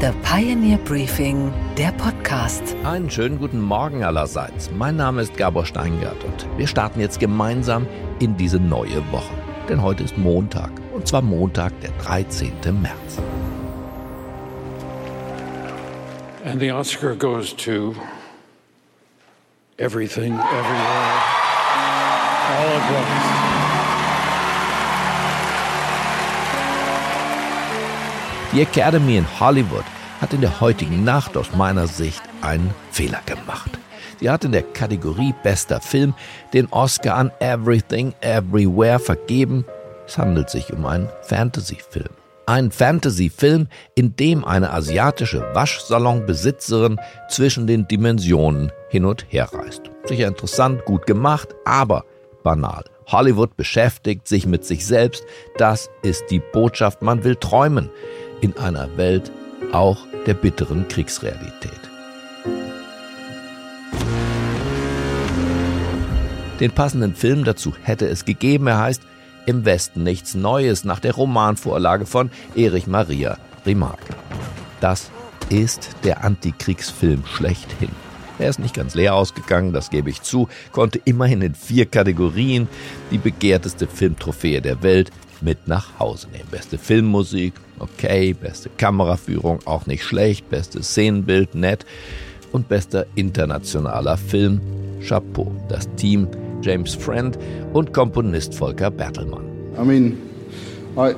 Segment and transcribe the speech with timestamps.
[0.00, 2.62] The Pioneer Briefing, der Podcast.
[2.84, 4.70] Einen schönen guten Morgen allerseits.
[4.70, 7.84] Mein Name ist Gabor Steingart und wir starten jetzt gemeinsam
[8.20, 9.34] in diese neue Woche.
[9.68, 12.52] Denn heute ist Montag und zwar Montag, der 13.
[12.80, 13.18] März.
[16.44, 17.96] And the Oscar goes to
[19.78, 21.22] Everything, Everywhere,
[22.56, 23.57] All at Once.
[28.52, 29.84] Die Academy in Hollywood
[30.22, 33.78] hat in der heutigen Nacht aus meiner Sicht einen Fehler gemacht.
[34.20, 36.14] Sie hat in der Kategorie Bester Film
[36.54, 39.66] den Oscar an Everything Everywhere vergeben.
[40.06, 42.08] Es handelt sich um einen Fantasy-Film.
[42.46, 49.82] Ein Fantasy-Film, in dem eine asiatische Waschsalonbesitzerin zwischen den Dimensionen hin und her reist.
[50.06, 52.06] Sicher interessant, gut gemacht, aber
[52.42, 52.84] banal.
[53.08, 55.24] Hollywood beschäftigt sich mit sich selbst.
[55.58, 57.02] Das ist die Botschaft.
[57.02, 57.90] Man will träumen
[58.40, 59.30] in einer Welt
[59.72, 61.72] auch der bitteren Kriegsrealität.
[66.60, 68.66] Den passenden Film dazu hätte es gegeben.
[68.66, 69.02] Er heißt
[69.46, 74.14] Im Westen nichts Neues nach der Romanvorlage von Erich Maria Remarque.
[74.80, 75.10] Das
[75.50, 77.90] ist der Antikriegsfilm schlechthin.
[78.38, 82.68] Er ist nicht ganz leer ausgegangen, das gebe ich zu, konnte immerhin in vier Kategorien
[83.10, 85.10] die begehrteste Filmtrophäe der Welt
[85.42, 86.48] mit nach Hause nehmen.
[86.50, 91.84] Beste Filmmusik, okay, beste Kameraführung, auch nicht schlecht, beste Szenenbild, nett
[92.52, 94.60] und bester internationaler Film,
[95.06, 95.52] Chapeau.
[95.68, 96.28] Das Team
[96.62, 97.38] James Friend
[97.72, 99.44] und Komponist Volker Bertelmann.
[99.76, 100.18] I mean,
[100.96, 101.14] I,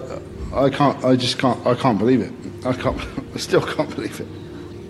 [0.53, 2.33] I can't, I just can't, I can't believe it.
[2.65, 2.99] I can't,
[3.35, 4.27] I still can't believe it.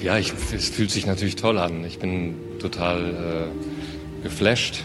[0.03, 1.85] Ja, ich, es fühlt sich natürlich toll an.
[1.85, 4.83] Ich bin total äh, geflasht.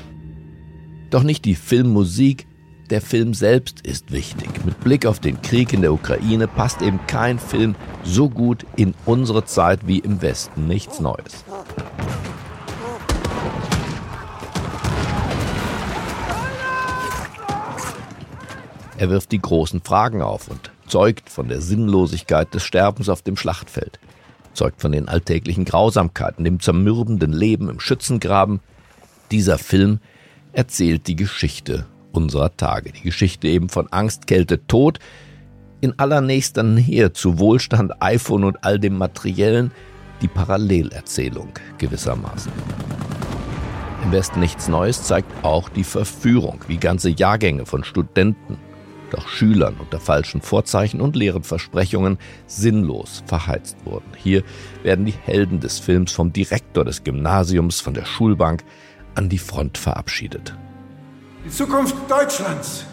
[1.10, 2.46] Doch nicht die Filmmusik,
[2.90, 4.50] der Film selbst ist wichtig.
[4.64, 8.94] Mit Blick auf den Krieg in der Ukraine passt eben kein Film so gut in
[9.06, 11.44] unsere Zeit wie im Westen nichts Neues.
[18.98, 23.36] Er wirft die großen Fragen auf und zeugt von der Sinnlosigkeit des Sterbens auf dem
[23.36, 24.00] Schlachtfeld,
[24.54, 28.62] zeugt von den alltäglichen Grausamkeiten, dem zermürbenden Leben im Schützengraben.
[29.32, 30.00] Dieser Film
[30.54, 32.92] erzählt die Geschichte unserer Tage.
[32.92, 35.00] Die Geschichte eben von Angst, Kälte, Tod
[35.82, 39.72] in allernächster Nähe zu Wohlstand, iPhone und all dem Materiellen,
[40.22, 42.52] die Parallelerzählung gewissermaßen.
[44.04, 48.58] Im Westen nichts Neues zeigt auch die Verführung, wie ganze Jahrgänge von Studenten,
[49.12, 54.12] doch Schülern unter falschen Vorzeichen und leeren Versprechungen sinnlos verheizt wurden.
[54.16, 54.44] Hier
[54.84, 58.64] werden die Helden des Films vom Direktor des Gymnasiums, von der Schulbank
[59.16, 60.56] an die Front verabschiedet.
[61.46, 62.86] Die Zukunft Deutschlands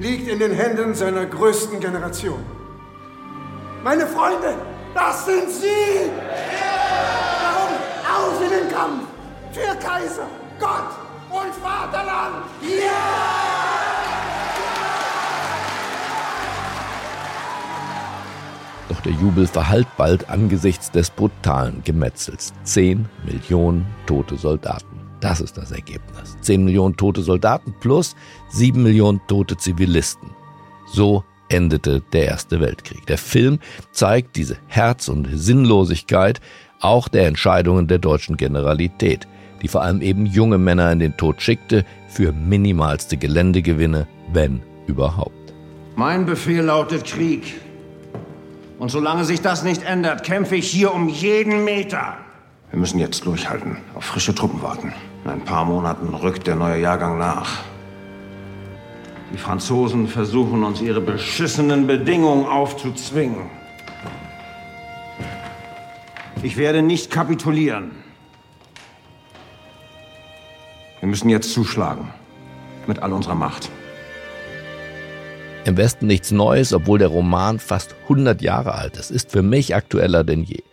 [0.00, 2.44] liegt in den Händen seiner größten Generation.
[3.84, 4.56] Meine Freunde,
[4.92, 6.10] das sind Sie!
[7.40, 7.76] Darum
[8.12, 9.04] auf in den Kampf
[9.52, 10.26] für Kaiser,
[10.58, 10.90] Gott
[11.30, 12.44] und Vaterland!
[12.60, 13.22] Ja!
[18.88, 22.52] Doch der Jubel verhallt bald angesichts des brutalen Gemetzels.
[22.64, 25.01] Zehn Millionen tote Soldaten.
[25.22, 26.36] Das ist das Ergebnis.
[26.40, 28.16] 10 Millionen tote Soldaten plus
[28.50, 30.30] 7 Millionen tote Zivilisten.
[30.86, 33.06] So endete der Erste Weltkrieg.
[33.06, 33.60] Der Film
[33.92, 36.40] zeigt diese Herz- und Sinnlosigkeit
[36.80, 39.28] auch der Entscheidungen der deutschen Generalität,
[39.62, 45.54] die vor allem eben junge Männer in den Tod schickte für minimalste Geländegewinne, wenn überhaupt.
[45.94, 47.60] Mein Befehl lautet Krieg.
[48.80, 52.16] Und solange sich das nicht ändert, kämpfe ich hier um jeden Meter.
[52.70, 54.92] Wir müssen jetzt durchhalten, auf frische Truppen warten.
[55.24, 57.60] In ein paar Monaten rückt der neue Jahrgang nach.
[59.32, 63.50] Die Franzosen versuchen uns ihre beschissenen Bedingungen aufzuzwingen.
[66.42, 67.92] Ich werde nicht kapitulieren.
[70.98, 72.12] Wir müssen jetzt zuschlagen.
[72.88, 73.70] Mit all unserer Macht.
[75.64, 79.76] Im Westen nichts Neues, obwohl der Roman fast 100 Jahre alt ist, ist für mich
[79.76, 80.64] aktueller denn je.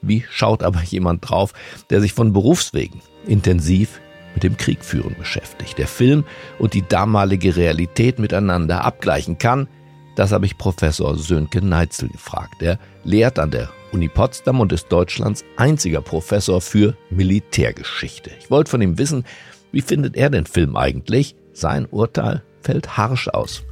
[0.00, 1.52] Wie schaut aber jemand drauf,
[1.90, 4.00] der sich von Berufswegen intensiv
[4.34, 6.24] mit dem Kriegführen beschäftigt, der Film
[6.58, 9.68] und die damalige Realität miteinander abgleichen kann?
[10.16, 12.60] Das habe ich Professor Sönke Neitzel gefragt.
[12.60, 18.30] Er lehrt an der Uni Potsdam und ist Deutschlands einziger Professor für Militärgeschichte.
[18.40, 19.24] Ich wollte von ihm wissen,
[19.70, 21.36] wie findet er den Film eigentlich?
[21.52, 23.62] Sein Urteil fällt harsch aus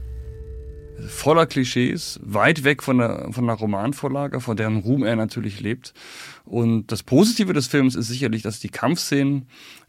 [1.08, 5.92] voller Klischees, weit weg von der, von der Romanvorlage, von deren Ruhm er natürlich lebt.
[6.44, 9.46] Und das Positive des Films ist sicherlich, dass die Kampfszenen,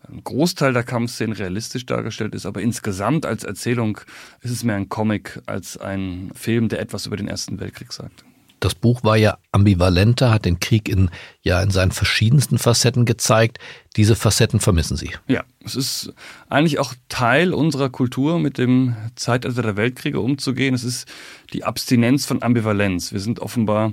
[0.08, 4.00] ein Großteil der Kampfszenen realistisch dargestellt ist, aber insgesamt als Erzählung
[4.42, 8.27] ist es mehr ein Comic als ein Film, der etwas über den Ersten Weltkrieg sagt.
[8.60, 11.10] Das Buch war ja ambivalenter, hat den Krieg in,
[11.42, 13.60] ja, in seinen verschiedensten Facetten gezeigt.
[13.96, 15.12] Diese Facetten vermissen Sie.
[15.28, 16.14] Ja, es ist
[16.50, 20.74] eigentlich auch Teil unserer Kultur, mit dem Zeitalter der Weltkriege umzugehen.
[20.74, 21.08] Es ist
[21.54, 23.12] die Abstinenz von Ambivalenz.
[23.12, 23.92] Wir sind offenbar,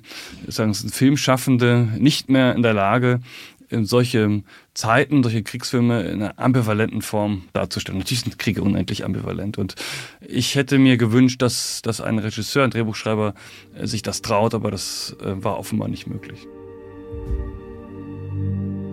[0.49, 3.21] sagen Sie, Filmschaffende nicht mehr in der Lage,
[3.71, 4.43] solche
[4.75, 7.99] Zeiten, solche Kriegsfilme in einer ambivalenten Form darzustellen.
[7.99, 9.59] Natürlich sind Kriege unendlich ambivalent.
[9.59, 9.75] Und
[10.21, 13.35] ich hätte mir gewünscht, dass, dass ein Regisseur, ein Drehbuchschreiber
[13.75, 16.47] äh, sich das traut, aber das äh, war offenbar nicht möglich.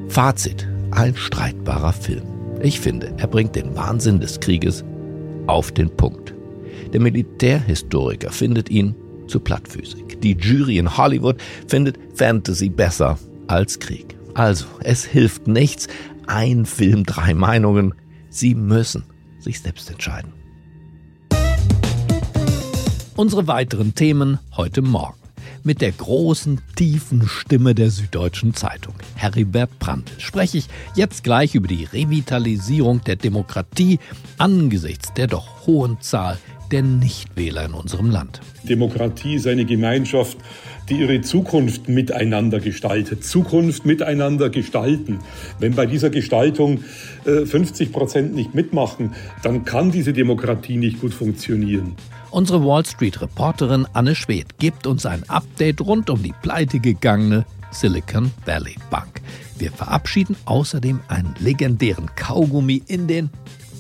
[0.08, 0.68] Fazit.
[0.92, 2.24] Ein streitbarer Film.
[2.62, 4.84] Ich finde, er bringt den Wahnsinn des Krieges
[5.48, 6.34] auf den Punkt.
[6.92, 8.94] Der Militärhistoriker findet ihn
[9.28, 10.20] zu plattfüßig.
[10.22, 11.38] Die Jury in Hollywood
[11.68, 14.18] findet Fantasy besser als Krieg.
[14.34, 15.88] Also, es hilft nichts.
[16.28, 17.94] Ein Film, drei Meinungen.
[18.30, 19.04] Sie müssen
[19.40, 20.32] sich selbst entscheiden.
[23.16, 25.18] Unsere weiteren Themen heute Morgen.
[25.64, 31.68] Mit der großen, tiefen Stimme der Süddeutschen Zeitung, Heribert Brandl, spreche ich jetzt gleich über
[31.68, 34.00] die Revitalisierung der Demokratie
[34.40, 36.40] angesichts der doch hohen Zahl
[36.72, 38.42] der Nichtwähler in unserem Land.
[38.64, 40.38] Demokratie ist eine Gemeinschaft,
[40.90, 43.24] die ihre Zukunft miteinander gestaltet.
[43.24, 45.20] Zukunft miteinander gestalten.
[45.60, 46.84] Wenn bei dieser Gestaltung
[47.26, 49.14] äh, 50 Prozent nicht mitmachen,
[49.44, 51.96] dann kann diese Demokratie nicht gut funktionieren.
[52.32, 58.76] Unsere Wall Street-Reporterin Anne Schwedt gibt uns ein Update rund um die pleitegegangene Silicon Valley
[58.90, 59.22] Bank.
[59.58, 63.30] Wir verabschieden außerdem einen legendären Kaugummi in den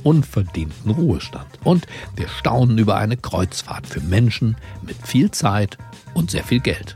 [0.03, 1.47] unverdienten Ruhestand.
[1.63, 5.77] Und wir staunen über eine Kreuzfahrt für Menschen mit viel Zeit
[6.13, 6.95] und sehr viel Geld.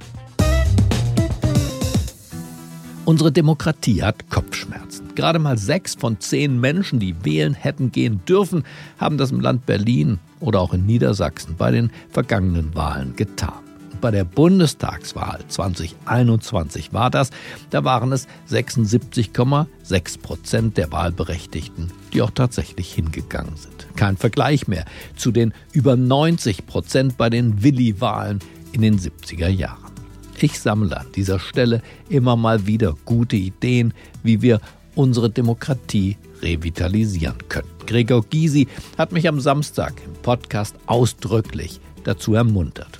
[3.06, 5.14] Unsere Demokratie hat Kopfschmerzen.
[5.14, 8.64] Gerade mal sechs von zehn Menschen, die wählen hätten gehen dürfen,
[8.98, 13.65] haben das im Land Berlin oder auch in Niedersachsen bei den vergangenen Wahlen getan.
[14.02, 17.30] Bei der Bundestagswahl 2021 war das,
[17.70, 23.88] da waren es 76,6 Prozent der Wahlberechtigten, die auch tatsächlich hingegangen sind.
[23.96, 28.40] Kein Vergleich mehr zu den über 90 Prozent bei den Willi-Wahlen
[28.74, 29.92] in den 70er Jahren.
[30.40, 33.94] Ich sammle an dieser Stelle immer mal wieder gute Ideen,
[34.24, 34.60] wie wir
[34.96, 37.70] unsere Demokratie revitalisieren können.
[37.86, 43.00] Gregor Gysi hat mich am Samstag im Podcast ausdrücklich dazu ermuntert.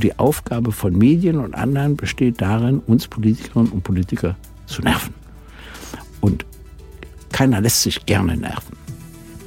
[0.00, 4.36] Die Aufgabe von Medien und anderen besteht darin, uns Politikerinnen und Politiker
[4.66, 5.14] zu nerven.
[6.20, 6.44] Und
[7.30, 8.76] keiner lässt sich gerne nerven.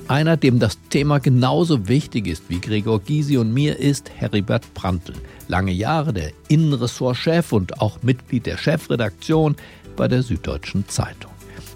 [0.07, 5.13] Einer, dem das Thema genauso wichtig ist wie Gregor Gysi und mir, ist Heribert Prantl.
[5.47, 9.55] Lange Jahre der Innenressortchef und auch Mitglied der Chefredaktion
[9.95, 11.31] bei der Süddeutschen Zeitung.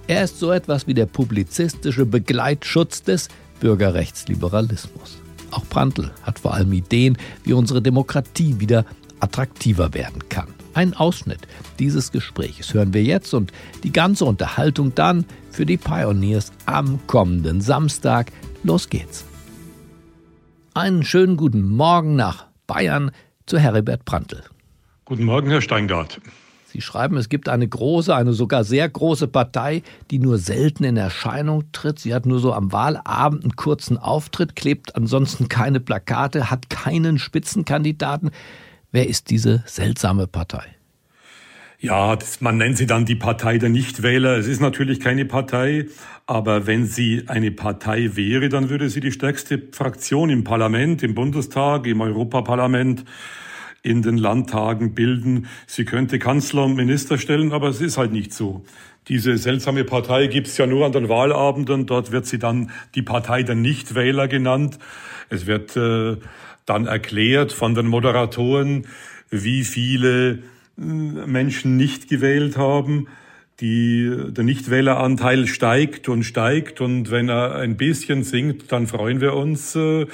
[0.07, 3.29] Er ist so etwas wie der publizistische Begleitschutz des
[3.59, 5.17] Bürgerrechtsliberalismus.
[5.51, 8.85] Auch Prantl hat vor allem Ideen, wie unsere Demokratie wieder
[9.19, 10.47] attraktiver werden kann.
[10.73, 11.47] Ein Ausschnitt
[11.79, 13.51] dieses Gesprächs hören wir jetzt und
[13.83, 18.31] die ganze Unterhaltung dann für die Pioneers am kommenden Samstag.
[18.63, 19.25] Los geht's.
[20.73, 23.11] Einen schönen guten Morgen nach Bayern
[23.45, 24.43] zu Heribert Prantl.
[25.05, 26.21] Guten Morgen, Herr Steingart.
[26.71, 29.81] Sie schreiben, es gibt eine große, eine sogar sehr große Partei,
[30.11, 31.97] die nur selten in Erscheinung tritt.
[31.97, 37.17] Sie hat nur so am Wahlabend einen kurzen Auftritt, klebt ansonsten keine Plakate, hat keinen
[37.17, 38.29] Spitzenkandidaten.
[38.91, 40.75] Wer ist diese seltsame Partei?
[41.81, 44.37] Ja, man nennt sie dann die Partei der Nichtwähler.
[44.37, 45.87] Es ist natürlich keine Partei,
[46.27, 51.15] aber wenn sie eine Partei wäre, dann würde sie die stärkste Fraktion im Parlament, im
[51.15, 53.05] Bundestag, im Europaparlament,
[53.81, 55.47] in den Landtagen bilden.
[55.67, 58.63] Sie könnte Kanzler und Minister stellen, aber es ist halt nicht so.
[59.07, 61.85] Diese seltsame Partei gibt's ja nur an den Wahlabenden.
[61.85, 64.77] Dort wird sie dann die Partei der Nichtwähler genannt.
[65.29, 66.17] Es wird äh,
[66.65, 68.85] dann erklärt von den Moderatoren,
[69.31, 70.39] wie viele
[70.75, 73.07] Menschen nicht gewählt haben.
[73.59, 79.33] Die, der Nichtwähleranteil steigt und steigt und wenn er ein bisschen sinkt, dann freuen wir
[79.33, 80.07] uns äh, äh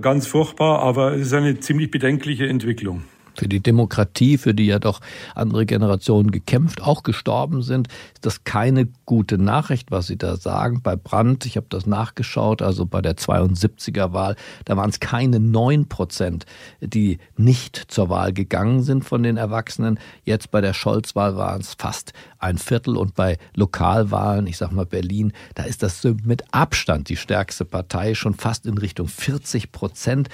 [0.00, 3.02] ganz furchtbar, aber es ist eine ziemlich bedenkliche Entwicklung
[3.34, 5.00] für die Demokratie, für die ja doch
[5.34, 10.80] andere Generationen gekämpft, auch gestorben sind, ist das keine gute Nachricht, was Sie da sagen.
[10.82, 15.40] Bei Brandt, ich habe das nachgeschaut, also bei der 72er Wahl, da waren es keine
[15.40, 16.46] neun Prozent,
[16.80, 19.98] die nicht zur Wahl gegangen sind von den Erwachsenen.
[20.24, 24.86] Jetzt bei der Scholz-Wahl waren es fast ein Viertel und bei Lokalwahlen, ich sag mal
[24.86, 30.28] Berlin, da ist das mit Abstand die stärkste Partei, schon fast in Richtung 40 Prozent.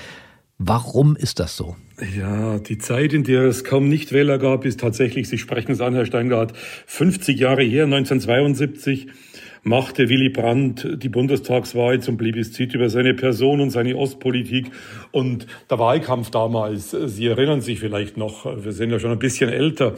[0.63, 1.75] Warum ist das so?
[2.19, 5.95] Ja, die Zeit, in der es kaum Nichtwähler gab, ist tatsächlich, Sie sprechen es an,
[5.95, 6.53] Herr Steingart,
[6.85, 9.07] 50 Jahre her, 1972
[9.63, 14.71] machte Willy Brandt die Bundestagswahl zum Plebiszit über seine Person und seine Ostpolitik.
[15.13, 19.49] Und der Wahlkampf damals, Sie erinnern sich vielleicht noch, wir sind ja schon ein bisschen
[19.49, 19.95] älter,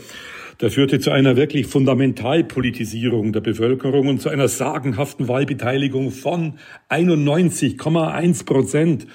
[0.60, 6.54] der führte zu einer wirklich Fundamentalpolitisierung der Bevölkerung und zu einer sagenhaften Wahlbeteiligung von
[6.88, 9.08] 91,1 Prozent.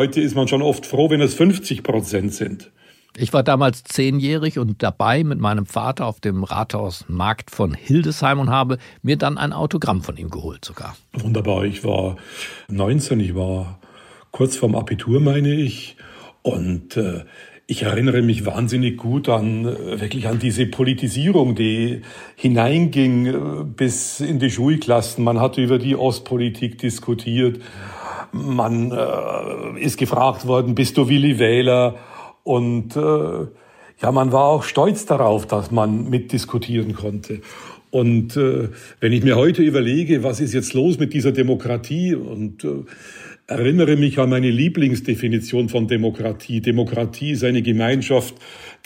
[0.00, 2.70] Heute ist man schon oft froh, wenn es 50 Prozent sind.
[3.18, 8.48] Ich war damals zehnjährig und dabei mit meinem Vater auf dem Rathausmarkt von Hildesheim und
[8.48, 10.96] habe mir dann ein Autogramm von ihm geholt sogar.
[11.12, 12.16] Wunderbar, ich war
[12.68, 13.78] 19, ich war
[14.30, 15.98] kurz vorm Abitur, meine ich.
[16.40, 17.24] Und äh,
[17.66, 22.00] ich erinnere mich wahnsinnig gut an äh, wirklich an diese Politisierung, die
[22.36, 25.22] hineinging äh, bis in die Schulklassen.
[25.22, 27.60] Man hat über die Ostpolitik diskutiert.
[28.32, 31.96] Man äh, ist gefragt worden, bist du Willi Wähler?
[32.44, 33.46] Und äh,
[34.00, 37.40] ja, man war auch stolz darauf, dass man mitdiskutieren konnte.
[37.90, 38.68] Und äh,
[39.00, 42.84] wenn ich mir heute überlege, was ist jetzt los mit dieser Demokratie und äh,
[43.50, 46.60] erinnere mich an meine Lieblingsdefinition von Demokratie.
[46.60, 48.34] Demokratie ist eine Gemeinschaft,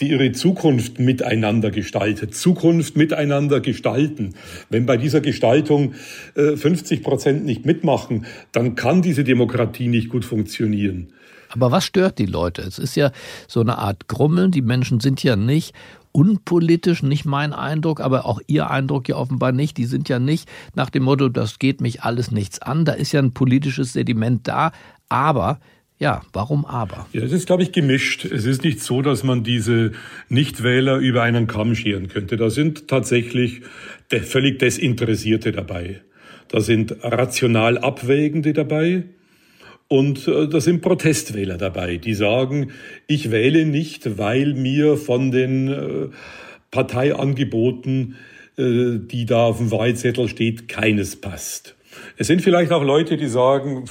[0.01, 2.35] die ihre Zukunft miteinander gestaltet.
[2.35, 4.35] Zukunft miteinander gestalten.
[4.71, 5.95] Wenn bei dieser Gestaltung
[6.35, 11.13] äh, 50 Prozent nicht mitmachen, dann kann diese Demokratie nicht gut funktionieren.
[11.51, 12.63] Aber was stört die Leute?
[12.63, 13.13] Es ist ja
[13.47, 14.51] so eine Art Grummeln.
[14.51, 15.75] Die Menschen sind ja nicht
[16.15, 19.77] unpolitisch, nicht mein Eindruck, aber auch Ihr Eindruck ja offenbar nicht.
[19.77, 22.85] Die sind ja nicht nach dem Motto, das geht mich alles nichts an.
[22.85, 24.71] Da ist ja ein politisches Sediment da.
[25.09, 25.59] Aber
[25.99, 27.07] ja, warum aber?
[27.13, 28.25] Ja, es ist, glaube ich, gemischt.
[28.25, 29.93] Es ist nicht so, dass man diese
[30.29, 32.37] Nichtwähler über einen Kamm scheren könnte.
[32.37, 33.63] Da sind tatsächlich
[34.09, 36.01] völlig Desinteressierte dabei.
[36.49, 39.05] Da sind rational Abwägende dabei.
[39.89, 42.71] Und äh, da sind Protestwähler dabei, die sagen,
[43.07, 46.09] ich wähle nicht, weil mir von den äh,
[46.71, 48.17] Parteiangeboten,
[48.57, 51.77] äh, die da auf dem Wahlzettel steht, keines passt.
[52.17, 53.85] Es sind vielleicht auch Leute, die sagen,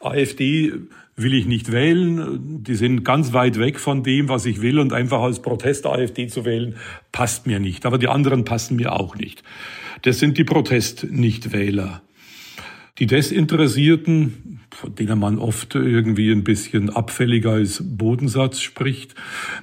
[0.00, 0.72] AfD
[1.16, 4.92] will ich nicht wählen, die sind ganz weit weg von dem, was ich will und
[4.92, 6.76] einfach als Protest AfD zu wählen,
[7.12, 7.86] passt mir nicht.
[7.86, 9.42] Aber die anderen passen mir auch nicht.
[10.02, 12.02] Das sind die Protest-Nichtwähler.
[12.98, 19.14] Die Desinteressierten, von denen man oft irgendwie ein bisschen abfälliger als Bodensatz spricht,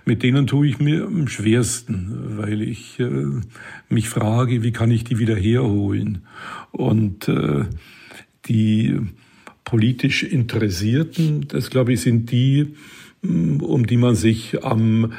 [0.06, 3.42] mit denen tue ich mir am schwersten, weil ich äh,
[3.90, 6.24] mich frage, wie kann ich die wieder herholen?
[6.72, 7.66] Und äh,
[8.46, 9.00] die
[9.63, 12.75] politisch Interessierten, das glaube ich, sind die,
[13.24, 15.13] um die man sich am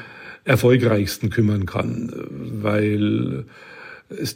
[0.44, 2.12] erfolgreichsten kümmern kann,
[2.62, 3.46] weil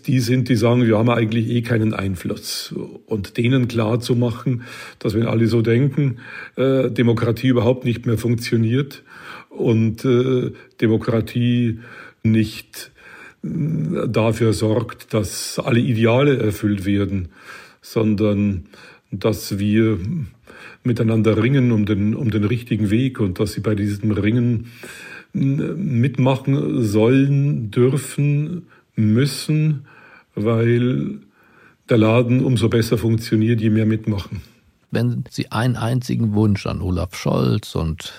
[0.06, 2.74] die sind, die sagen, wir haben eigentlich eh keinen Einfluss.
[3.06, 4.62] Und denen klar zu machen,
[4.98, 6.18] dass wenn alle so denken,
[6.56, 9.02] äh, Demokratie überhaupt nicht mehr funktioniert
[9.50, 11.80] und äh, Demokratie
[12.22, 12.90] nicht
[13.42, 17.28] äh, dafür sorgt, dass alle Ideale erfüllt werden,
[17.80, 18.66] sondern
[19.10, 19.98] dass wir
[20.84, 24.66] miteinander ringen um den, um den richtigen Weg und dass sie bei diesem Ringen
[25.32, 28.66] mitmachen sollen, dürfen,
[28.98, 29.86] müssen,
[30.34, 31.18] weil
[31.88, 34.42] der Laden umso besser funktioniert, je mehr mitmachen.
[34.90, 38.12] Wenn Sie einen einzigen Wunsch an Olaf Scholz und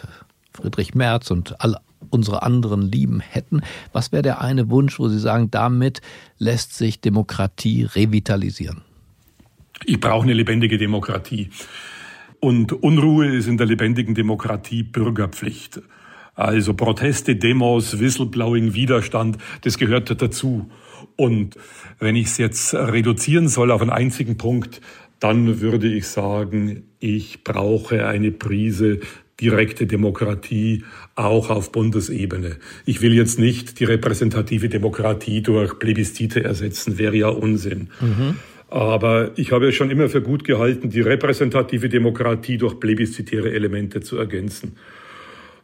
[0.54, 1.78] Friedrich Merz und alle
[2.12, 6.02] unsere anderen Lieben hätten, was wäre der eine Wunsch, wo Sie sagen, damit
[6.38, 8.82] lässt sich Demokratie revitalisieren?
[9.86, 11.50] Ich brauche eine lebendige Demokratie.
[12.40, 15.82] Und Unruhe ist in der lebendigen Demokratie Bürgerpflicht.
[16.40, 20.72] Also Proteste, Demos, Whistleblowing, Widerstand, das gehört dazu.
[21.18, 21.56] Und
[22.00, 24.80] wenn ich es jetzt reduzieren soll auf einen einzigen Punkt,
[25.20, 29.02] dann würde ich sagen, ich brauche eine Prise
[29.42, 32.56] direkte Demokratie auch auf Bundesebene.
[32.86, 37.90] Ich will jetzt nicht die repräsentative Demokratie durch Plebiszite ersetzen, wäre ja Unsinn.
[38.00, 38.36] Mhm.
[38.70, 44.00] Aber ich habe es schon immer für gut gehalten, die repräsentative Demokratie durch plebiszitäre Elemente
[44.00, 44.78] zu ergänzen.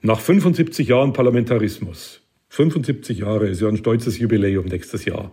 [0.05, 5.31] Nach 75 Jahren Parlamentarismus, 75 Jahre ist ja ein stolzes Jubiläum nächstes Jahr,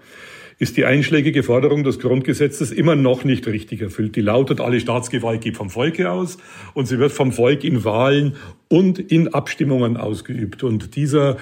[0.59, 4.17] ist die einschlägige Forderung des Grundgesetzes immer noch nicht richtig erfüllt.
[4.17, 6.38] Die lautet, alle Staatsgewalt geht vom Volke aus
[6.73, 8.37] und sie wird vom Volk in Wahlen
[8.69, 10.62] und in Abstimmungen ausgeübt.
[10.62, 11.37] Und dieser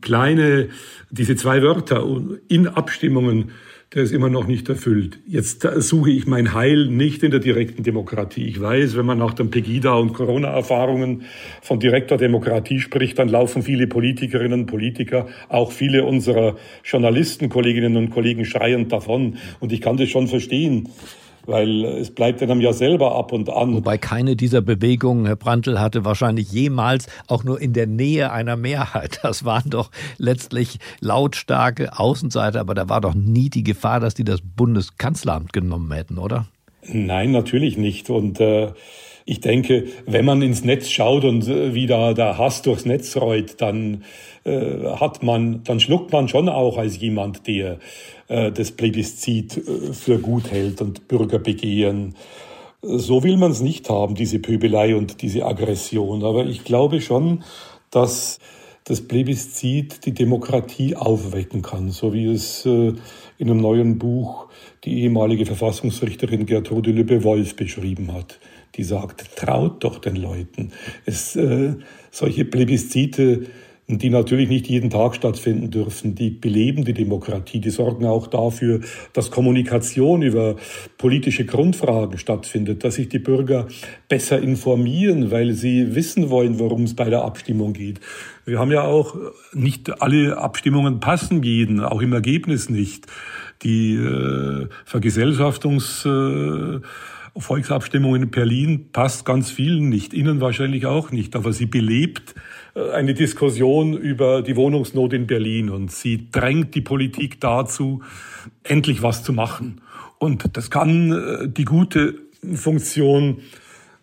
[0.00, 0.70] kleine,
[1.10, 2.02] diese zwei Wörter
[2.48, 3.50] in Abstimmungen,
[3.94, 5.20] der ist immer noch nicht erfüllt.
[5.26, 8.44] Jetzt suche ich mein Heil nicht in der direkten Demokratie.
[8.44, 11.22] Ich weiß, wenn man nach den Pegida- und Corona-Erfahrungen
[11.62, 17.96] von direkter Demokratie spricht, dann laufen viele Politikerinnen und Politiker, auch viele unserer Journalisten, Kolleginnen
[17.96, 19.36] und Kollegen schreiend davon.
[19.60, 20.88] Und ich kann das schon verstehen.
[21.46, 23.74] Weil es bleibt einem ja selber ab und an.
[23.74, 28.56] Wobei keine dieser Bewegungen, Herr Brandl, hatte wahrscheinlich jemals auch nur in der Nähe einer
[28.56, 29.20] Mehrheit.
[29.22, 34.24] Das waren doch letztlich lautstarke Außenseiter, aber da war doch nie die Gefahr, dass die
[34.24, 36.46] das Bundeskanzleramt genommen hätten, oder?
[36.86, 38.10] Nein, natürlich nicht.
[38.10, 38.72] Und äh,
[39.24, 43.16] ich denke, wenn man ins Netz schaut und äh, wie da der Hass durchs Netz
[43.16, 44.04] rollt, dann
[44.44, 47.78] äh, hat man, dann schluckt man schon auch als jemand, der
[48.52, 52.14] das Plebiszit äh, für gut hält und Bürgerbegehren.
[52.82, 56.22] So will man es nicht haben, diese Pöbelei und diese Aggression.
[56.24, 57.44] Aber ich glaube schon,
[57.90, 58.38] dass
[58.84, 62.92] das Plebiszit die Demokratie aufwecken kann, so wie es äh,
[63.38, 64.48] in einem neuen Buch
[64.84, 68.38] die ehemalige Verfassungsrichterin Gertrude Lübbe-Wolf beschrieben hat.
[68.74, 70.72] Die sagt, traut doch den Leuten.
[71.06, 71.74] Es, äh,
[72.10, 73.46] solche Plebiszite
[73.86, 76.14] die natürlich nicht jeden Tag stattfinden dürfen.
[76.14, 78.80] Die beleben die Demokratie, die sorgen auch dafür,
[79.12, 80.56] dass Kommunikation über
[80.96, 83.68] politische Grundfragen stattfindet, dass sich die Bürger
[84.08, 88.00] besser informieren, weil sie wissen wollen, worum es bei der Abstimmung geht.
[88.46, 89.16] Wir haben ja auch,
[89.52, 93.06] nicht alle Abstimmungen passen jeden, auch im Ergebnis nicht.
[93.62, 96.06] Die äh, Vergesellschaftungs...
[96.06, 96.80] Äh,
[97.36, 102.40] Volksabstimmung in Berlin passt ganz vielen nicht, Ihnen wahrscheinlich auch nicht, aber sie belebt äh,
[102.74, 108.02] eine Diskussion über die Wohnungsnot in Berlin und sie drängt die Politik dazu,
[108.62, 109.80] endlich was zu machen.
[110.18, 112.14] Und das kann äh, die gute
[112.54, 113.40] Funktion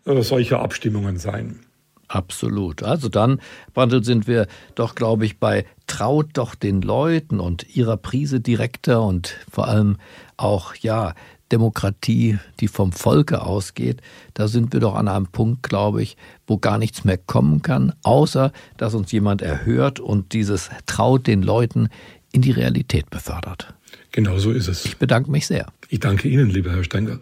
[0.05, 1.59] äh, solcher Abstimmungen sein.
[2.07, 2.83] Absolut.
[2.83, 3.39] Also dann,
[3.73, 9.01] Brandl, sind wir doch, glaube ich, bei Traut doch den Leuten und ihrer Prise direkter
[9.01, 9.97] und vor allem
[10.35, 11.13] auch, ja,
[11.51, 14.01] Demokratie, die vom Volke ausgeht,
[14.34, 16.17] da sind wir doch an einem Punkt, glaube ich,
[16.48, 21.41] wo gar nichts mehr kommen kann, außer dass uns jemand erhört und dieses Traut den
[21.43, 21.89] Leuten
[22.31, 23.74] in die Realität befördert.
[24.12, 24.86] Genau so ist es.
[24.86, 25.67] Ich bedanke mich sehr.
[25.89, 27.20] Ich danke Ihnen, lieber Herr Stenger.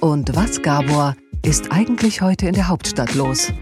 [0.00, 3.52] Und was, Gabor, ist eigentlich heute in der Hauptstadt los?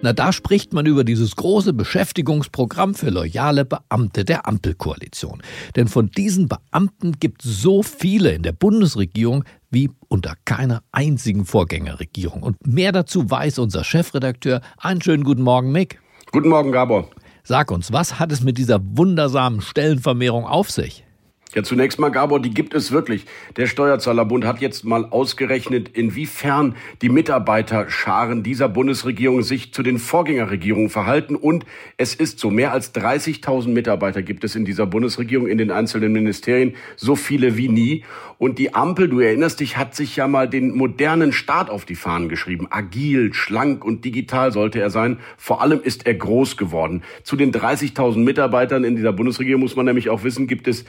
[0.00, 5.42] Na, da spricht man über dieses große Beschäftigungsprogramm für loyale Beamte der Ampelkoalition.
[5.74, 11.44] Denn von diesen Beamten gibt es so viele in der Bundesregierung wie unter keiner einzigen
[11.44, 12.44] Vorgängerregierung.
[12.44, 14.60] Und mehr dazu weiß unser Chefredakteur.
[14.78, 16.00] Einen schönen guten Morgen, Mick.
[16.30, 17.10] Guten Morgen, Gabor.
[17.42, 21.04] Sag uns, was hat es mit dieser wundersamen Stellenvermehrung auf sich?
[21.54, 23.24] Ja, zunächst mal, Gabor, die gibt es wirklich.
[23.56, 30.90] Der Steuerzahlerbund hat jetzt mal ausgerechnet, inwiefern die Mitarbeiterscharen dieser Bundesregierung sich zu den Vorgängerregierungen
[30.90, 31.36] verhalten.
[31.36, 31.64] Und
[31.96, 36.12] es ist so, mehr als 30.000 Mitarbeiter gibt es in dieser Bundesregierung, in den einzelnen
[36.12, 38.04] Ministerien, so viele wie nie.
[38.36, 41.96] Und die Ampel, du erinnerst dich, hat sich ja mal den modernen Staat auf die
[41.96, 42.68] Fahnen geschrieben.
[42.70, 45.18] Agil, schlank und digital sollte er sein.
[45.38, 47.02] Vor allem ist er groß geworden.
[47.24, 50.84] Zu den 30.000 Mitarbeitern in dieser Bundesregierung muss man nämlich auch wissen, gibt es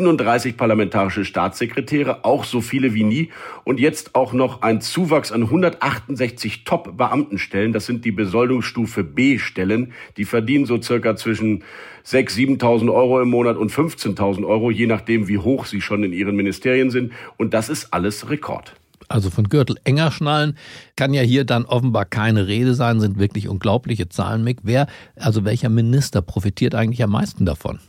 [0.00, 3.30] 37 parlamentarische Staatssekretäre, auch so viele wie nie.
[3.64, 7.72] Und jetzt auch noch ein Zuwachs an 168 Top-Beamtenstellen.
[7.74, 9.92] Das sind die Besoldungsstufe B-Stellen.
[10.16, 11.62] Die verdienen so circa zwischen
[12.06, 16.14] 6.000, 7.000 Euro im Monat und 15.000 Euro, je nachdem, wie hoch sie schon in
[16.14, 17.12] ihren Ministerien sind.
[17.36, 18.74] Und das ist alles Rekord.
[19.08, 20.56] Also von Gürtel enger schnallen
[20.96, 24.60] kann ja hier dann offenbar keine Rede sein, sind wirklich unglaubliche Zahlen, Mick.
[24.62, 24.86] Wer,
[25.16, 27.80] also welcher Minister profitiert eigentlich am meisten davon?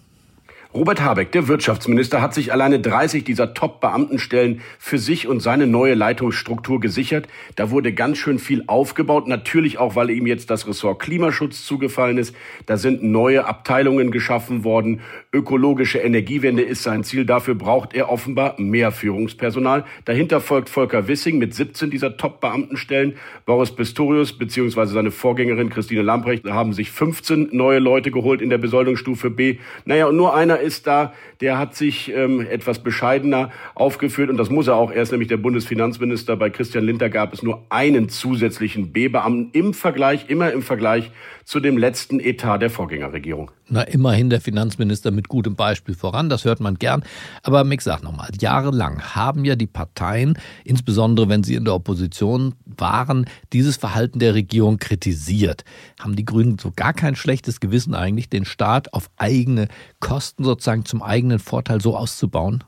[0.73, 5.95] Robert Habeck, der Wirtschaftsminister, hat sich alleine 30 dieser Top-Beamtenstellen für sich und seine neue
[5.95, 7.27] Leitungsstruktur gesichert.
[7.57, 12.17] Da wurde ganz schön viel aufgebaut, natürlich auch, weil ihm jetzt das Ressort Klimaschutz zugefallen
[12.17, 12.34] ist.
[12.67, 15.01] Da sind neue Abteilungen geschaffen worden.
[15.34, 17.25] Ökologische Energiewende ist sein Ziel.
[17.25, 19.84] Dafür braucht er offenbar mehr Führungspersonal.
[20.05, 23.15] Dahinter folgt Volker Wissing mit 17 dieser Top-Beamtenstellen.
[23.45, 24.86] Boris Pistorius bzw.
[24.86, 29.57] seine Vorgängerin Christine Lamprecht haben sich 15 neue Leute geholt in der Besoldungsstufe B.
[29.84, 34.50] Naja, und nur einer ist da, der hat sich ähm, etwas bescheidener aufgeführt und das
[34.50, 34.91] muss er auch.
[34.91, 36.36] Er ist nämlich der Bundesfinanzminister.
[36.36, 41.12] Bei Christian Linter gab es nur einen zusätzlichen B-Beamten im Vergleich, immer im Vergleich
[41.52, 43.52] zu dem letzten Etat der Vorgängerregierung.
[43.68, 47.04] Na, immerhin der Finanzminister mit gutem Beispiel voran, das hört man gern.
[47.44, 52.56] Aber Mick, sag nochmal, jahrelang haben ja die Parteien, insbesondere wenn sie in der Opposition
[52.64, 55.66] waren, dieses Verhalten der Regierung kritisiert.
[56.00, 59.68] Haben die Grünen so gar kein schlechtes Gewissen eigentlich, den Staat auf eigene
[60.00, 62.64] Kosten sozusagen zum eigenen Vorteil so auszubauen?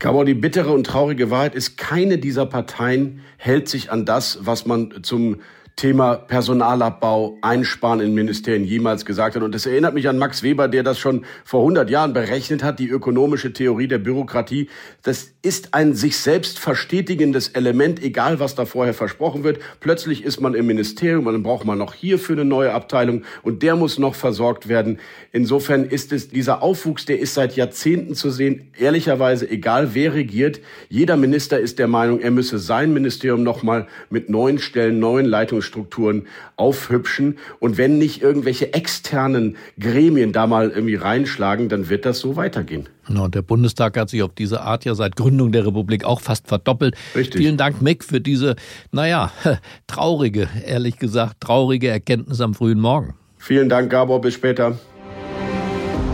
[0.00, 4.66] Gabor, die bittere und traurige Wahrheit ist, keine dieser Parteien hält sich an das, was
[4.66, 5.36] man zum
[5.80, 9.42] Thema Personalabbau, Einsparen in Ministerien jemals gesagt hat.
[9.42, 12.78] Und das erinnert mich an Max Weber, der das schon vor 100 Jahren berechnet hat,
[12.78, 14.68] die ökonomische Theorie der Bürokratie.
[15.02, 19.58] Das ist ein sich selbst verstetigendes Element, egal was da vorher versprochen wird.
[19.80, 23.62] Plötzlich ist man im Ministerium und dann braucht man noch hierfür eine neue Abteilung und
[23.62, 24.98] der muss noch versorgt werden.
[25.32, 28.70] Insofern ist es dieser Aufwuchs, der ist seit Jahrzehnten zu sehen.
[28.78, 34.28] Ehrlicherweise, egal wer regiert, jeder Minister ist der Meinung, er müsse sein Ministerium nochmal mit
[34.28, 35.24] neuen Stellen, neuen
[35.70, 37.38] Leitungsstrukturen aufhübschen.
[37.58, 42.88] Und wenn nicht irgendwelche externen Gremien da mal irgendwie reinschlagen, dann wird das so weitergehen.
[43.08, 46.20] Ja, und der Bundestag hat sich auf diese Art ja seit Gründung der Republik auch
[46.20, 46.94] fast verdoppelt.
[47.14, 47.40] Richtig.
[47.40, 48.56] Vielen Dank, Mick, für diese,
[48.92, 49.32] naja,
[49.86, 53.14] traurige, ehrlich gesagt, traurige Erkenntnis am frühen Morgen.
[53.38, 54.20] Vielen Dank, Gabor.
[54.20, 54.78] Bis später.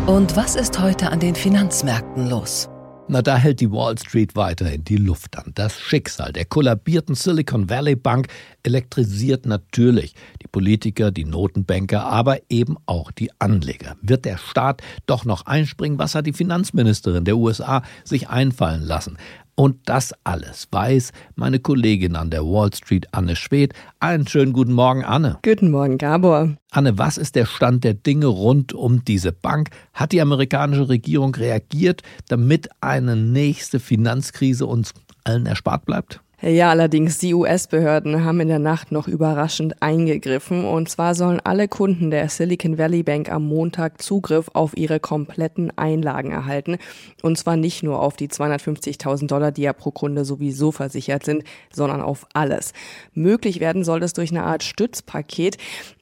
[0.06, 2.68] Und was ist heute an den Finanzmärkten los?
[3.08, 5.52] Na, da hält die Wall Street weiterhin die Luft an.
[5.54, 8.26] Das Schicksal der kollabierten Silicon Valley Bank
[8.64, 13.96] elektrisiert natürlich die Politiker, die Notenbanker, aber eben auch die Anleger.
[14.02, 16.00] Wird der Staat doch noch einspringen?
[16.00, 19.18] Was hat die Finanzministerin der USA sich einfallen lassen?
[19.58, 23.72] Und das alles weiß meine Kollegin an der Wall Street, Anne Schwedt.
[24.00, 25.38] Einen schönen guten Morgen, Anne.
[25.42, 26.56] Guten Morgen, Gabor.
[26.70, 29.70] Anne, was ist der Stand der Dinge rund um diese Bank?
[29.94, 34.92] Hat die amerikanische Regierung reagiert, damit eine nächste Finanzkrise uns
[35.24, 36.20] allen erspart bleibt?
[36.42, 40.66] Ja, allerdings, die US-Behörden haben in der Nacht noch überraschend eingegriffen.
[40.66, 45.72] Und zwar sollen alle Kunden der Silicon Valley Bank am Montag Zugriff auf ihre kompletten
[45.78, 46.76] Einlagen erhalten.
[47.22, 51.42] Und zwar nicht nur auf die 250.000 Dollar, die ja pro Kunde sowieso versichert sind,
[51.72, 52.74] sondern auf alles.
[53.14, 55.56] Möglich werden soll es durch eine Art Stützpaket.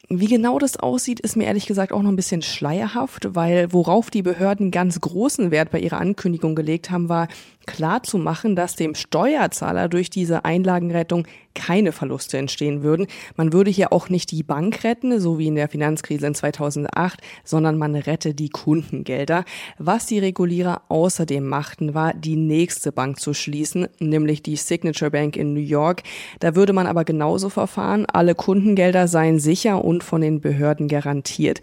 [0.09, 4.11] Wie genau das aussieht, ist mir ehrlich gesagt auch noch ein bisschen schleierhaft, weil worauf
[4.11, 7.29] die Behörden ganz großen Wert bei ihrer Ankündigung gelegt haben, war
[7.67, 8.03] klar
[8.55, 13.07] dass dem Steuerzahler durch diese Einlagenrettung keine Verluste entstehen würden.
[13.37, 17.21] Man würde hier auch nicht die Bank retten, so wie in der Finanzkrise in 2008,
[17.45, 19.45] sondern man rette die Kundengelder.
[19.79, 25.37] Was die Regulierer außerdem machten, war die nächste Bank zu schließen, nämlich die Signature Bank
[25.37, 26.03] in New York.
[26.41, 28.07] Da würde man aber genauso verfahren.
[28.07, 31.61] Alle Kundengelder seien sicher und von den Behörden garantiert.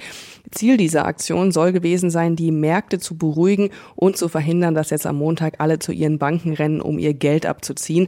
[0.52, 5.06] Ziel dieser Aktion soll gewesen sein, die Märkte zu beruhigen und zu verhindern, dass jetzt
[5.06, 8.08] am Montag alle zu ihren Banken rennen, um ihr Geld abzuziehen.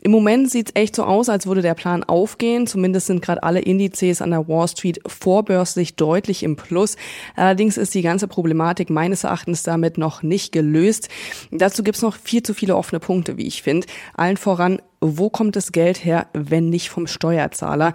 [0.00, 2.66] Im Moment sieht es echt so aus, als würde der Plan aufgehen.
[2.66, 6.96] Zumindest sind gerade alle Indizes an der Wall Street vorbörslich deutlich im Plus.
[7.36, 11.08] Allerdings ist die ganze Problematik meines Erachtens damit noch nicht gelöst.
[11.50, 13.86] Dazu gibt es noch viel zu viele offene Punkte, wie ich finde.
[14.14, 17.92] Allen voran wo kommt das Geld her, wenn nicht vom Steuerzahler?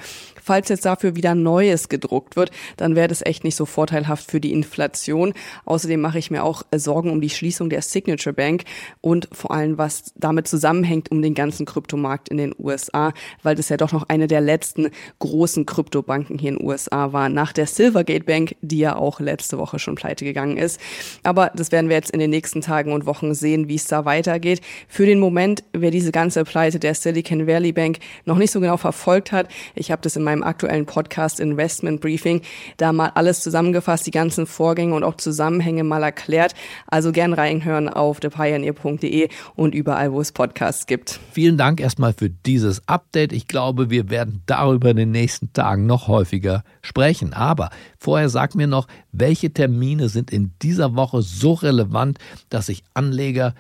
[0.47, 4.39] Falls jetzt dafür wieder Neues gedruckt wird, dann wäre das echt nicht so vorteilhaft für
[4.39, 5.33] die Inflation.
[5.65, 8.63] Außerdem mache ich mir auch Sorgen um die Schließung der Signature Bank
[9.01, 13.12] und vor allem, was damit zusammenhängt um den ganzen Kryptomarkt in den USA,
[13.43, 17.27] weil das ja doch noch eine der letzten großen Kryptobanken hier in den USA war,
[17.27, 20.79] nach der Silvergate Bank, die ja auch letzte Woche schon pleite gegangen ist.
[21.23, 24.05] Aber das werden wir jetzt in den nächsten Tagen und Wochen sehen, wie es da
[24.05, 24.62] weitergeht.
[24.88, 28.77] Für den Moment wäre diese ganze Pleite der Silicon Valley Bank noch nicht so genau
[28.77, 32.41] verfolgt hat, ich habe das in meinem aktuellen Podcast Investment Briefing
[32.78, 36.54] da mal alles zusammengefasst, die ganzen Vorgänge und auch Zusammenhänge mal erklärt.
[36.88, 41.19] Also gern reinhören auf thepioneer.de und überall, wo es Podcasts gibt.
[41.32, 43.34] Vielen Dank erstmal für dieses Update.
[43.34, 47.34] Ich glaube, wir werden darüber in den nächsten Tagen noch häufiger sprechen.
[47.34, 52.19] Aber vorher sag mir noch, welche Termine sind in dieser Woche so relevant,
[52.50, 53.54] dass sich Anleger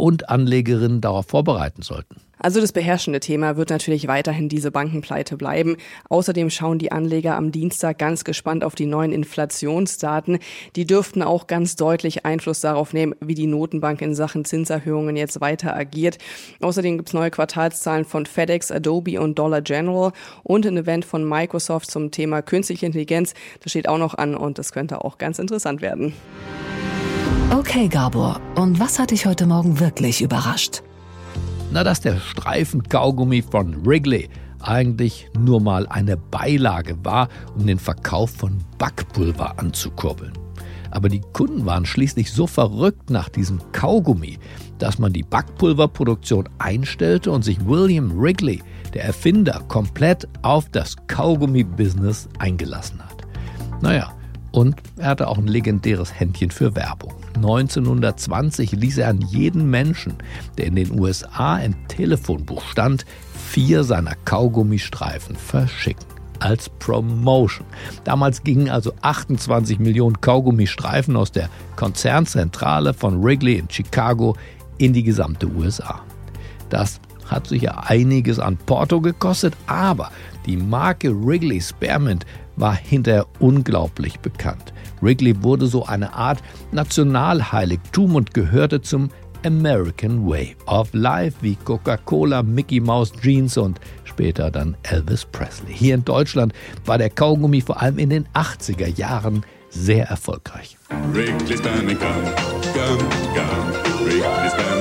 [0.00, 2.16] und Anlegerinnen darauf vorbereiten sollten?
[2.42, 5.76] Also das beherrschende Thema wird natürlich weiterhin diese Bankenpleite bleiben.
[6.08, 10.38] Außerdem schauen die Anleger am Dienstag ganz gespannt auf die neuen Inflationsdaten.
[10.74, 15.42] Die dürften auch ganz deutlich Einfluss darauf nehmen, wie die Notenbank in Sachen Zinserhöhungen jetzt
[15.42, 16.16] weiter agiert.
[16.62, 21.90] Außerdem gibt's neue Quartalszahlen von FedEx, Adobe und Dollar General und ein Event von Microsoft
[21.90, 23.34] zum Thema künstliche Intelligenz.
[23.62, 26.14] Das steht auch noch an und das könnte auch ganz interessant werden.
[27.52, 30.82] Okay, Gabor, und was hat dich heute Morgen wirklich überrascht?
[31.72, 34.28] Na, dass der Streifen Kaugummi von Wrigley
[34.60, 40.32] eigentlich nur mal eine Beilage war, um den Verkauf von Backpulver anzukurbeln.
[40.92, 44.38] Aber die Kunden waren schließlich so verrückt nach diesem Kaugummi,
[44.78, 48.62] dass man die Backpulverproduktion einstellte und sich William Wrigley,
[48.94, 53.26] der Erfinder, komplett auf das Kaugummi-Business eingelassen hat.
[53.82, 54.14] Naja,
[54.52, 57.14] und er hatte auch ein legendäres Händchen für Werbung.
[57.36, 60.14] 1920 ließ er an jeden Menschen,
[60.58, 63.04] der in den USA im Telefonbuch stand,
[63.50, 66.04] vier seiner Kaugummistreifen verschicken.
[66.40, 67.66] Als Promotion.
[68.04, 74.36] Damals gingen also 28 Millionen Kaugummistreifen aus der Konzernzentrale von Wrigley in Chicago
[74.78, 76.00] in die gesamte USA.
[76.70, 80.10] Das hat sicher einiges an Porto gekostet, aber
[80.46, 82.24] Die Marke Wrigley Spearmint
[82.60, 84.72] war hinterher unglaublich bekannt.
[85.00, 86.42] Wrigley wurde so eine Art
[86.72, 89.10] Nationalheiligtum und gehörte zum
[89.44, 95.72] American Way of Life wie Coca-Cola, Mickey Mouse Jeans und später dann Elvis Presley.
[95.74, 96.52] Hier in Deutschland
[96.84, 100.76] war der Kaugummi vor allem in den 80er Jahren sehr erfolgreich.
[101.12, 101.96] Wrigley's Gum, Gum,
[102.74, 102.98] Gum,
[104.04, 104.80] Wrigley's Gum,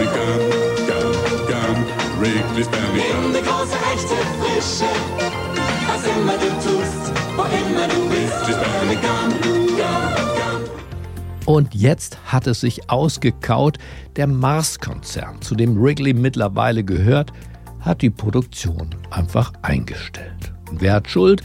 [0.87, 1.13] Gum,
[1.47, 1.85] Gum,
[2.19, 3.33] Wrigley's Gum.
[3.33, 4.89] die große echte Frische,
[5.87, 6.58] was immer du
[11.49, 13.79] Und jetzt hat es sich ausgekaut,
[14.17, 17.33] der Mars-Konzern, zu dem Wrigley mittlerweile gehört,
[17.79, 20.53] hat die Produktion einfach eingestellt.
[20.69, 21.41] Und wer hat Schuld?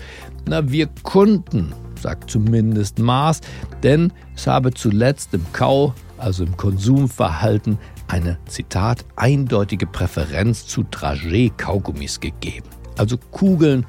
[0.47, 3.41] Na, wir Kunden, sagt zumindest Mars,
[3.83, 12.21] denn es habe zuletzt im Kau, also im Konsumverhalten, eine, Zitat, eindeutige Präferenz zu Dragé-Kaugummis
[12.21, 12.69] gegeben.
[12.99, 13.87] Also Kugeln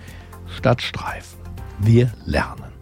[0.48, 1.42] statt Streifen.
[1.82, 2.75] Wir lernen.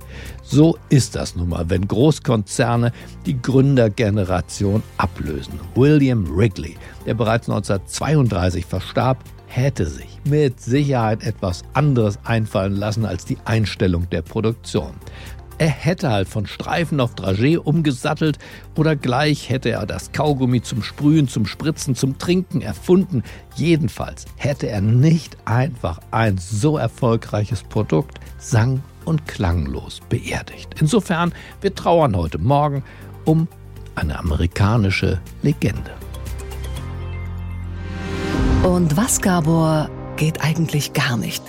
[0.44, 2.92] So ist das nun mal, wenn Großkonzerne
[3.26, 5.54] die Gründergeneration ablösen.
[5.74, 6.76] William Wrigley,
[7.06, 14.10] der bereits 1932 verstarb, hätte sich mit Sicherheit etwas anderes einfallen lassen als die Einstellung
[14.10, 14.92] der Produktion.
[15.60, 18.40] Er hätte halt von Streifen auf Dragé umgesattelt
[18.76, 23.24] oder gleich hätte er das Kaugummi zum Sprühen, zum Spritzen, zum Trinken erfunden.
[23.56, 30.76] Jedenfalls hätte er nicht einfach ein so erfolgreiches Produkt sang- und klanglos beerdigt.
[30.80, 32.84] Insofern, wir trauern heute Morgen
[33.26, 33.48] um
[33.96, 35.92] eine amerikanische Legende.
[38.64, 41.44] Und was, Gabor, geht eigentlich gar nicht?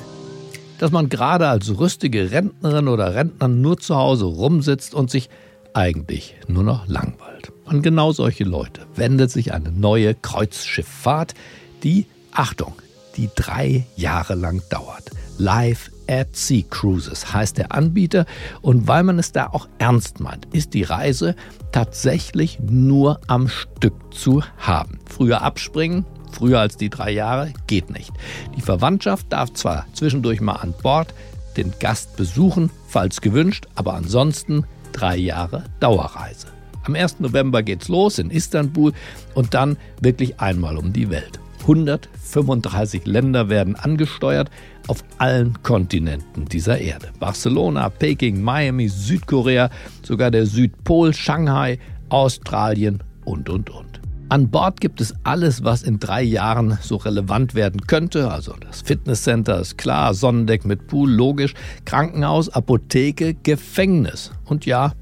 [0.78, 5.30] Dass man gerade als rüstige Rentnerin oder Rentner nur zu Hause rumsitzt und sich
[5.74, 7.52] eigentlich nur noch langweilt.
[7.66, 11.34] An genau solche Leute wendet sich eine neue Kreuzschifffahrt,
[11.82, 12.74] die, Achtung,
[13.16, 15.10] die drei Jahre lang dauert.
[15.38, 18.26] Live at Sea Cruises heißt der Anbieter
[18.62, 21.36] und weil man es da auch ernst meint, ist die Reise
[21.72, 24.98] tatsächlich nur am Stück zu haben.
[25.06, 28.12] Früher abspringen, Früher als die drei Jahre geht nicht.
[28.56, 31.14] Die Verwandtschaft darf zwar zwischendurch mal an Bord
[31.56, 36.48] den Gast besuchen, falls gewünscht, aber ansonsten drei Jahre Dauerreise.
[36.84, 37.20] Am 1.
[37.20, 38.92] November geht's los in Istanbul
[39.34, 41.38] und dann wirklich einmal um die Welt.
[41.64, 44.50] 135 Länder werden angesteuert
[44.86, 47.08] auf allen Kontinenten dieser Erde.
[47.18, 49.70] Barcelona, Peking, Miami, Südkorea,
[50.02, 51.78] sogar der Südpol, Shanghai,
[52.10, 54.00] Australien und, und, und.
[54.28, 58.30] An Bord gibt es alles, was in drei Jahren so relevant werden könnte.
[58.30, 64.32] Also das Fitnesscenter ist klar, Sonnendeck mit Pool, logisch, Krankenhaus, Apotheke, Gefängnis.
[64.44, 64.92] Und ja,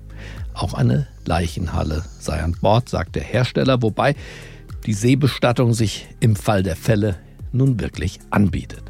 [0.55, 4.14] auch eine Leichenhalle sei an Bord, sagt der Hersteller, wobei
[4.87, 7.16] die Seebestattung sich im Fall der Fälle
[7.53, 8.83] nun wirklich anbietet.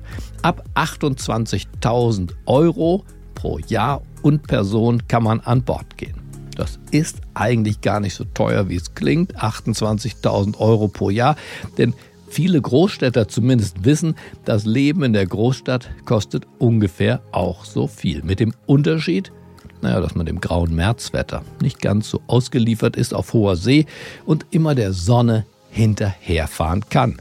[0.43, 6.15] Ab 28.000 Euro pro Jahr und Person kann man an Bord gehen.
[6.57, 9.37] Das ist eigentlich gar nicht so teuer, wie es klingt.
[9.37, 11.37] 28.000 Euro pro Jahr.
[11.79, 11.95] Denn
[12.29, 18.23] viele Großstädter zumindest wissen, das Leben in der Großstadt kostet ungefähr auch so viel.
[18.23, 19.33] Mit dem Unterschied,
[19.81, 23.87] naja, dass man dem grauen Märzwetter nicht ganz so ausgeliefert ist auf hoher See
[24.27, 27.21] und immer der Sonne hinterherfahren kann.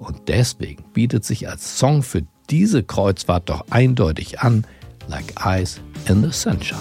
[0.00, 4.66] Und deswegen bietet sich als Song für diese Kreuzfahrt doch eindeutig an,
[5.08, 6.78] Like Ice in the Sunshine.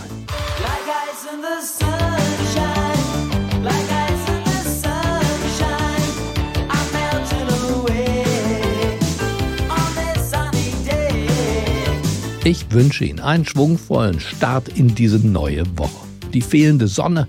[12.43, 16.07] Ich wünsche Ihnen einen schwungvollen Start in diese neue Woche.
[16.33, 17.27] Die fehlende Sonne,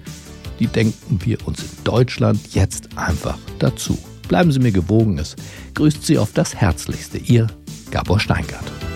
[0.63, 3.99] die denken wir uns in Deutschland jetzt einfach dazu.
[4.29, 5.35] Bleiben Sie mir gewogen, es
[5.75, 7.19] grüßt Sie auf das Herzlichste.
[7.19, 7.49] Ihr
[7.91, 8.92] Gabor Steingart.